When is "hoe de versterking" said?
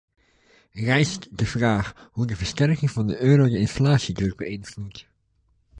2.11-2.91